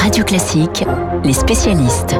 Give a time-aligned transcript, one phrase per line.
[0.00, 0.84] Radio Classique,
[1.24, 2.16] les spécialistes.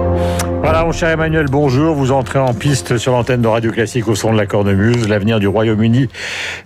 [0.62, 1.94] Voilà, mon cher Emmanuel, bonjour.
[1.94, 5.08] Vous entrez en piste sur l'antenne de Radio Classique au son de la cornemuse.
[5.08, 6.08] L'avenir du Royaume-Uni,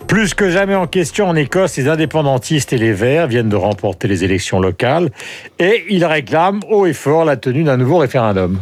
[0.09, 4.09] plus que jamais en question en Écosse, les indépendantistes et les Verts viennent de remporter
[4.09, 5.11] les élections locales
[5.61, 8.59] et ils réclament haut et fort la tenue d'un nouveau référendum.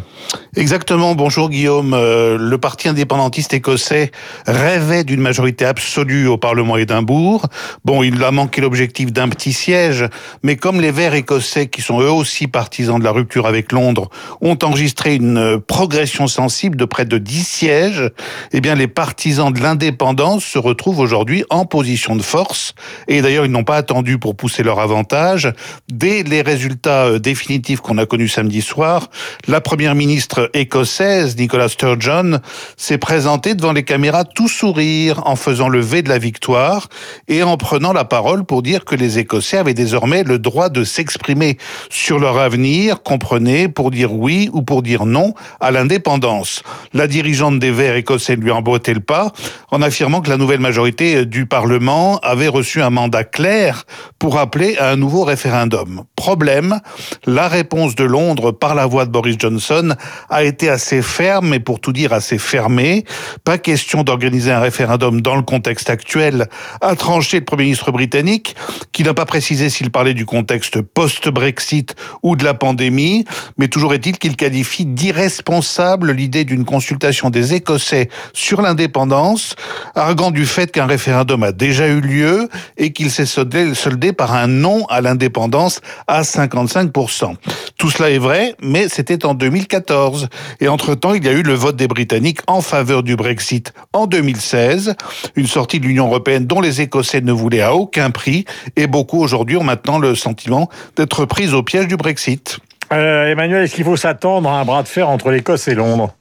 [0.55, 1.15] Exactement.
[1.15, 1.95] Bonjour Guillaume.
[1.95, 4.11] Euh, le parti indépendantiste écossais
[4.47, 7.47] rêvait d'une majorité absolue au Parlement Édimbourg.
[7.87, 10.05] Bon, il a manqué l'objectif d'un petit siège,
[10.43, 14.11] mais comme les Verts écossais, qui sont eux aussi partisans de la rupture avec Londres,
[14.43, 18.11] ont enregistré une progression sensible de près de 10 sièges,
[18.53, 22.75] eh bien les partisans de l'indépendance se retrouvent aujourd'hui en position de force.
[23.09, 25.51] Et d'ailleurs, ils n'ont pas attendu pour pousser leur avantage.
[25.91, 29.09] Dès les résultats euh, définitifs qu'on a connus samedi soir,
[29.49, 32.41] la première ministre écossaise, Nicola Sturgeon,
[32.77, 36.89] s'est présentée devant les caméras tout sourire en faisant le V de la victoire
[37.29, 40.85] et en prenant la parole pour dire que les Écossais avaient désormais le droit de
[40.85, 41.59] s'exprimer
[41.91, 46.63] sur leur avenir, comprenez, pour dire oui ou pour dire non à l'indépendance.
[46.93, 49.33] La dirigeante des Verts écossais lui emboîtait le pas
[49.71, 53.85] en affirmant que la nouvelle majorité du Parlement avait reçu un mandat clair
[54.19, 56.05] pour appeler à un nouveau référendum.
[56.17, 56.81] Problème,
[57.27, 59.95] la réponse de Londres par la voix de Boris Johnson
[60.33, 63.05] a été assez ferme et pour tout dire assez fermé.
[63.45, 66.49] Pas question d'organiser un référendum dans le contexte actuel,
[66.81, 68.57] a tranché le Premier ministre britannique,
[69.03, 73.25] qui n'a pas précisé s'il parlait du contexte post-Brexit ou de la pandémie,
[73.59, 79.57] mais toujours est-il qu'il qualifie d'irresponsable l'idée d'une consultation des Écossais sur l'indépendance,
[79.97, 84.47] arguant du fait qu'un référendum a déjà eu lieu et qu'il s'est soldé, par un
[84.47, 87.35] non à l'indépendance à 55%.
[87.79, 90.29] Tout cela est vrai, mais c'était en 2014.
[90.61, 94.07] Et entre-temps, il y a eu le vote des Britanniques en faveur du Brexit en
[94.07, 94.95] 2016,
[95.35, 98.45] une sortie de l'Union européenne dont les Écossais ne voulaient à aucun prix,
[98.93, 102.61] beaucoup aujourd'hui ont maintenant le sentiment d'être pris au piège du Brexit.
[102.93, 106.15] Euh, Emmanuel, est-ce qu'il faut s'attendre à un bras de fer entre l'Écosse et Londres?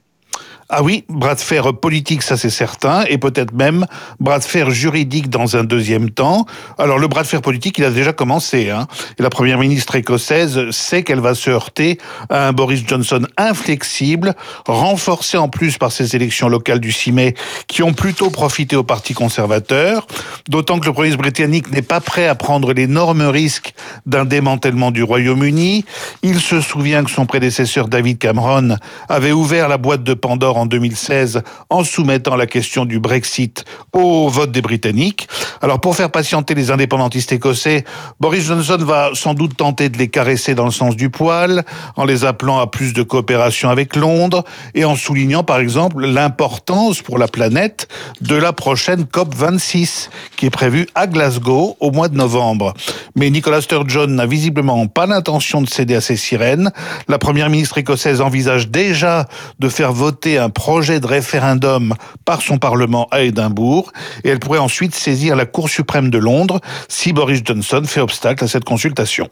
[0.74, 3.86] Ah oui, bras de fer politique, ça c'est certain, et peut-être même
[4.20, 6.46] bras de fer juridique dans un deuxième temps.
[6.78, 8.70] Alors le bras de fer politique, il a déjà commencé.
[8.70, 8.86] Hein,
[9.18, 11.98] et la première ministre écossaise sait qu'elle va se heurter
[12.30, 14.34] à un Boris Johnson inflexible,
[14.66, 17.34] renforcé en plus par ces élections locales du 6 mai,
[17.66, 20.06] qui ont plutôt profité au Parti conservateur.
[20.48, 23.74] D'autant que le Premier ministre britannique n'est pas prêt à prendre l'énorme risque
[24.06, 25.84] d'un démantèlement du Royaume-Uni.
[26.22, 28.76] Il se souvient que son prédécesseur David Cameron
[29.10, 34.28] avait ouvert la boîte de Pandore en 2016 en soumettant la question du Brexit au
[34.28, 35.28] vote des Britanniques.
[35.60, 37.84] Alors pour faire patienter les indépendantistes écossais,
[38.20, 41.64] Boris Johnson va sans doute tenter de les caresser dans le sens du poil,
[41.96, 47.02] en les appelant à plus de coopération avec Londres et en soulignant par exemple l'importance
[47.02, 47.88] pour la planète
[48.20, 52.74] de la prochaine COP 26 qui est prévue à Glasgow au mois de novembre.
[53.16, 56.72] Mais Nicola Sturgeon n'a visiblement pas l'intention de céder à ces sirènes.
[57.08, 59.26] La première ministre écossaise envisage déjà
[59.58, 63.92] de faire voter un projet de référendum par son Parlement à Édimbourg
[64.24, 68.44] et elle pourrait ensuite saisir la Cour suprême de Londres si Boris Johnson fait obstacle
[68.44, 69.28] à cette consultation.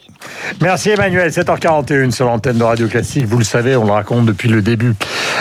[0.60, 3.26] Merci Emmanuel, 7h41 sur l'antenne de Radio Classique.
[3.26, 4.94] Vous le savez, on le raconte depuis le début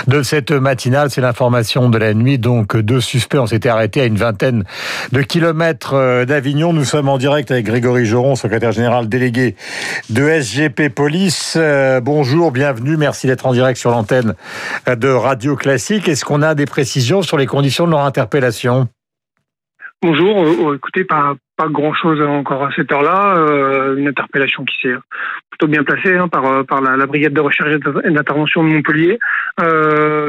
[0.07, 1.09] de cette matinale.
[1.09, 2.37] C'est l'information de la nuit.
[2.37, 4.63] Donc, deux suspects ont été arrêtés à une vingtaine
[5.11, 6.73] de kilomètres euh, d'Avignon.
[6.73, 9.55] Nous sommes en direct avec Grégory Joron, secrétaire général délégué
[10.09, 11.55] de SGP Police.
[11.57, 12.97] Euh, bonjour, bienvenue.
[12.97, 14.35] Merci d'être en direct sur l'antenne
[14.87, 16.07] de Radio Classique.
[16.07, 18.87] Est-ce qu'on a des précisions sur les conditions de leur interpellation?
[20.01, 23.35] Bonjour, euh, oh, écoutez, pas, grand-chose encore à cette heure-là.
[23.37, 24.95] Euh, une interpellation qui s'est
[25.59, 27.69] plutôt bien placée hein, par, euh, par la, brigade de recherche
[28.03, 29.19] et d'intervention de Montpellier.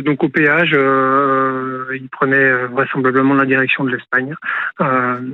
[0.05, 4.35] donc au péage, ils prenaient vraisemblablement la direction de l'Espagne.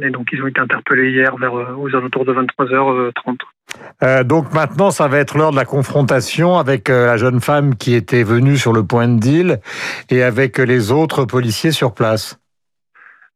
[0.02, 4.24] et donc ils ont été interpellés hier vers aux alentours de 23h30.
[4.24, 8.24] donc maintenant, ça va être l'heure de la confrontation avec la jeune femme qui était
[8.24, 9.60] venue sur le point de deal
[10.10, 12.38] et avec les autres policiers sur place.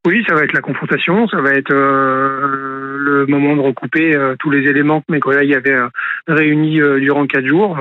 [0.06, 4.34] Oui, ça va être la confrontation, ça va être euh, le moment de recouper euh,
[4.38, 5.88] tous les éléments que mes collègues avaient euh,
[6.26, 7.76] réunis durant quatre jours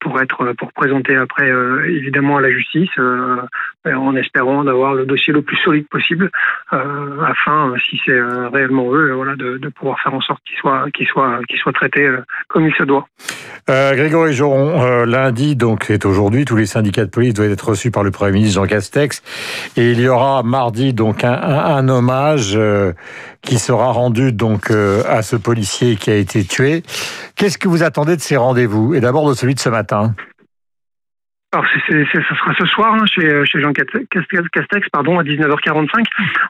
[0.00, 1.48] pour être pour présenter après
[1.86, 6.30] évidemment à la justice en espérant d'avoir le dossier le plus solide possible
[6.70, 8.20] afin si c'est
[8.52, 12.10] réellement eux voilà de, pouvoir faire en sorte qu'il soit qu'il soit qu'il soit traité
[12.48, 13.06] comme il se doit.
[13.68, 18.02] Grégory Joron, lundi donc est aujourd'hui tous les syndicats de police doivent être reçus par
[18.02, 19.22] le premier ministre Jean Castex
[19.76, 22.92] et il y aura mardi donc donc un, hommage euh,
[23.40, 26.82] qui sera rendu donc euh, à ce policier qui a été tué.
[27.36, 28.94] Qu'est-ce que vous attendez de ces rendez-vous?
[28.94, 30.14] Et d'abord de celui de ce matin
[31.54, 36.04] alors, c'est, ça sera ce soir hein, chez, chez Jean Castex, pardon, à 19h45.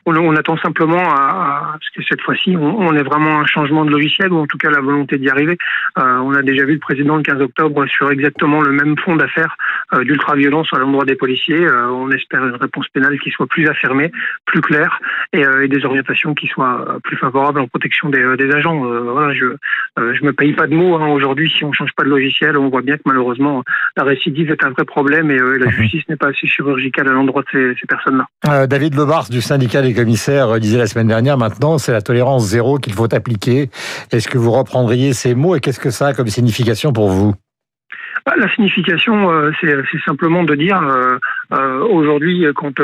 [0.06, 3.84] On, on attend simplement à, parce que cette fois-ci, on, on, est vraiment un changement
[3.84, 5.58] de logiciel ou en tout cas la volonté d'y arriver.
[5.98, 9.16] Euh, on a déjà vu le président le 15 octobre sur exactement le même fond
[9.16, 9.58] d'affaires
[9.92, 11.66] euh, d'ultra-violence à l'endroit des policiers.
[11.66, 14.10] Euh, on espère une réponse pénale qui soit plus affirmée,
[14.46, 14.98] plus claire
[15.34, 18.84] et, euh, et des orientations qui soient plus favorables en protection des, des agents.
[19.12, 19.44] voilà, je
[19.96, 21.08] je me paye pas de mots hein.
[21.08, 21.52] aujourd'hui.
[21.56, 23.62] Si on change pas de logiciel, on voit bien que malheureusement
[23.96, 25.72] la récidive est un vrai problème problème et euh, la mhm.
[25.72, 28.26] justice n'est pas assez chirurgicale à l'endroit de ces, ces personnes-là.
[28.48, 32.00] Euh, David Lebars du syndicat des commissaires euh, disait la semaine dernière, maintenant c'est la
[32.00, 33.70] tolérance zéro qu'il faut appliquer.
[34.12, 37.34] Est-ce que vous reprendriez ces mots et qu'est-ce que ça a comme signification pour vous?
[38.36, 41.18] La signification, euh, c'est simplement de dire euh,
[41.52, 42.74] euh, aujourd'hui, quand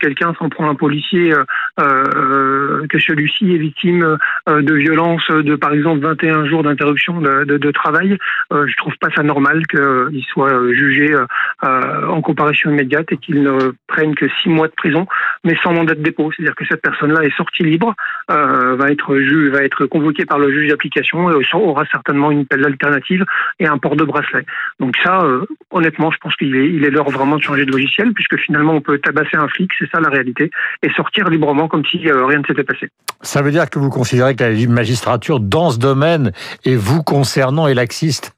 [0.00, 1.32] quelqu'un s'en prend un policier,
[1.76, 4.18] que celui-ci est victime
[4.48, 8.18] de violence de par exemple 21 jours d'interruption de, de, de, travail,
[8.50, 11.14] je trouve pas ça normal qu'il soit jugé
[11.62, 15.06] en comparution immédiate et qu'il ne prenne que six mois de prison,
[15.44, 16.30] mais sans mandat de dépôt.
[16.32, 17.94] C'est-à-dire que cette personne-là est sortie libre,
[18.28, 22.64] va être ju va être convoquée par le juge d'application et aura certainement une pelle
[22.64, 23.24] alternative
[23.58, 24.44] et un port de bracelet.
[24.80, 27.72] Donc ça, euh, honnêtement, je pense qu'il est, il est l'heure vraiment de changer de
[27.72, 30.50] logiciel, puisque finalement, on peut tabasser un flic, c'est ça la réalité,
[30.82, 32.88] et sortir librement comme si euh, rien ne s'était passé.
[33.20, 36.32] Ça veut dire que vous considérez que la magistrature, dans ce domaine,
[36.64, 38.34] et vous concernant, est laxiste?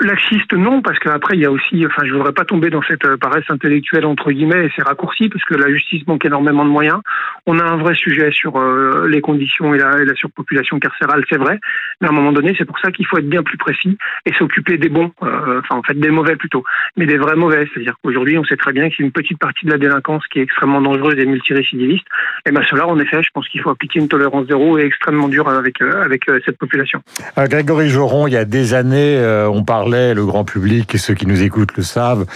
[0.00, 3.04] Laxiste, non, parce qu'après, il y a aussi, enfin, je voudrais pas tomber dans cette
[3.04, 6.70] euh, paresse intellectuelle, entre guillemets, et ces raccourcis, parce que la justice manque énormément de
[6.70, 7.00] moyens.
[7.46, 11.58] On a un vrai sujet sur euh, les conditions et la, surpopulation carcérale, c'est vrai,
[12.00, 14.32] mais à un moment donné, c'est pour ça qu'il faut être bien plus précis et
[14.34, 16.64] s'occuper des bons, euh, enfin, en fait, des mauvais plutôt,
[16.96, 17.68] mais des vrais mauvais.
[17.72, 20.26] C'est-à-dire qu'aujourd'hui, on sait très bien qu'il y a une petite partie de la délinquance
[20.28, 22.06] qui est extrêmement dangereuse et multirécidiviste,
[22.46, 25.28] et bien cela, en effet, je pense qu'il faut appliquer une tolérance zéro et extrêmement
[25.28, 27.02] dure avec, avec cette population.
[27.36, 31.26] Grégory Joron, il y a des années, on parlait, le grand public et ceux qui
[31.26, 32.26] nous écoutent le savent,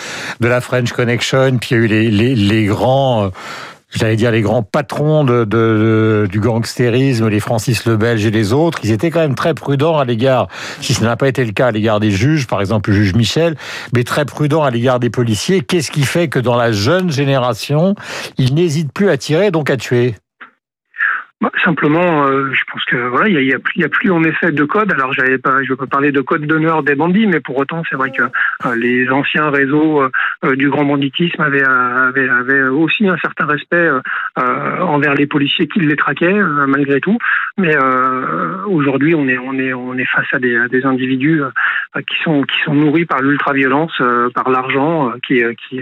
[0.40, 3.25] de la French Connection, puis il y a eu les, les, les grands...
[3.25, 3.28] Euh,
[3.93, 8.93] j'allais dire les grands patrons du gangstérisme, les Francis le Belge et les autres, ils
[8.93, 10.46] étaient quand même très prudents à l'égard,
[10.81, 13.14] si ce n'a pas été le cas à l'égard des juges, par exemple le juge
[13.14, 13.56] Michel,
[13.93, 15.62] mais très prudents à l'égard des policiers.
[15.62, 17.96] Qu'est-ce qui fait que dans la jeune génération,
[18.38, 20.14] ils n'hésitent plus à tirer, donc à tuer?
[21.40, 24.22] Bah, simplement, euh, je pense que voilà, il y a, plus, y a plus en
[24.25, 24.92] effet de code.
[24.92, 27.82] Alors, j'avais pas, je veux pas parler de code d'honneur des bandits, mais pour autant,
[27.88, 33.08] c'est vrai que euh, les anciens réseaux euh, du grand banditisme avaient, avaient, avaient, aussi
[33.08, 33.88] un certain respect
[34.37, 37.16] envers les policiers qui les traquaient malgré tout.
[37.56, 37.75] Mais
[38.66, 41.42] aujourd'hui, on est, on est, on est face à des, à des individus
[42.08, 44.00] qui sont, qui sont nourris par l'ultra-violence,
[44.34, 45.81] par l'argent, qui, qui,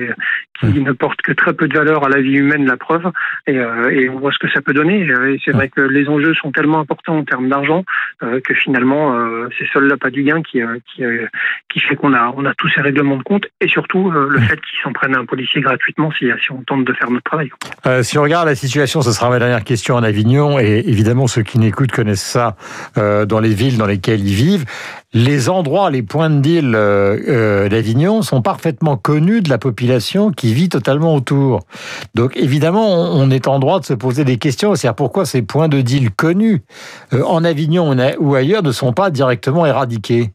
[0.61, 0.85] qui mmh.
[0.85, 3.11] ne porte que très peu de valeur à la vie humaine, la preuve.
[3.47, 5.07] Et, et on voit ce que ça peut donner.
[5.07, 7.85] Et c'est vrai que les enjeux sont tellement importants en termes d'argent
[8.23, 10.77] euh, que finalement, euh, c'est seul pas du gain qui, euh,
[11.73, 14.57] qui fait qu'on a, on a tous ces règlements de compte et surtout le fait
[14.57, 17.51] qu'ils s'en prennent à un policier gratuitement si, si on tente de faire notre travail.
[18.03, 21.43] si on regarde la situation, ce sera ma dernière question en Avignon et évidemment ceux
[21.43, 22.57] qui n'écoutent connaissent ça
[22.97, 24.65] dans les villes dans lesquelles ils vivent.
[25.15, 26.73] Les endroits, les points de deal
[27.71, 31.61] d'Avignon sont parfaitement connus de la population qui vit totalement autour.
[32.15, 34.75] Donc évidemment, on est en droit de se poser des questions.
[34.75, 36.63] C'est pourquoi ces points de deal connus
[37.13, 40.33] euh, en Avignon ou ailleurs ne sont pas directement éradiqués?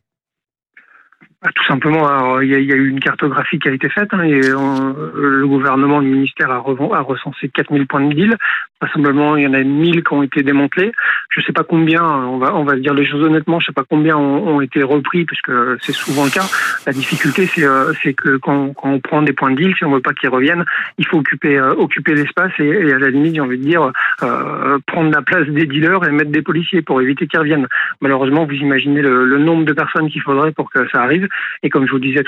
[1.43, 4.39] Bah, tout simplement, il y, a, eu une cartographie qui a été faite hein, et
[4.39, 8.37] le gouvernement, le ministère a, a recensé 4000 points de deal.
[8.81, 10.91] Vraisemblablement, il y en a 1000 qui ont été démantelés.
[11.29, 13.67] Je ne sais pas combien, on va, on va dire les choses honnêtement, je ne
[13.67, 15.51] sais pas combien ont, été repris, puisque
[15.81, 16.45] c'est souvent le cas.
[16.85, 19.89] La difficulté, c'est euh, que quand, quand, on prend des points de deal, si on
[19.89, 20.63] ne veut pas qu'ils reviennent,
[20.97, 23.91] il faut occuper, euh, occuper l'espace et, et, à la limite, j'ai envie de dire,
[24.21, 27.67] euh, prendre la place des dealers et mettre des policiers pour éviter qu'ils reviennent.
[28.01, 31.27] Malheureusement, vous imaginez le, le nombre de personnes qu'il faudrait pour que ça arrive.
[31.63, 32.23] Et comme je vous disais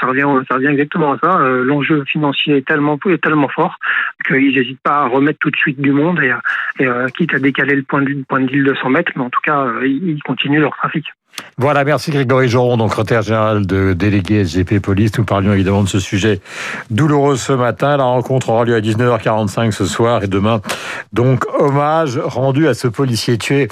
[0.00, 1.38] ça revient, ça revient exactement à ça.
[1.38, 3.78] Euh, l'enjeu financier est tellement, est tellement fort
[4.26, 6.32] qu'ils n'hésitent pas à remettre tout de suite du monde et,
[7.16, 9.86] quitte à décaler le point de, point de 100 mètres, mais en tout cas, euh,
[9.86, 11.04] ils continuent leur trafic.
[11.56, 15.16] Voilà, merci Grégory Joron, donc secrétaire général de délégué SGP Police.
[15.18, 16.40] Nous parlions évidemment de ce sujet
[16.90, 17.96] douloureux ce matin.
[17.96, 20.60] La rencontre aura lieu à 19h45 ce soir et demain.
[21.12, 23.68] Donc, hommage rendu à ce policier tué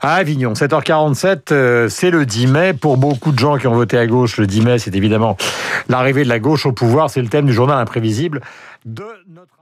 [0.00, 0.54] à Avignon.
[0.54, 2.72] 7h47, euh, c'est le 10 mai.
[2.72, 5.36] Pour beaucoup de gens qui ont voté à gauche, le 10 mai, c'est évidemment
[5.90, 7.10] l'arrivée de la gauche au pouvoir.
[7.10, 8.40] C'est le thème du journal imprévisible
[8.86, 9.55] de notre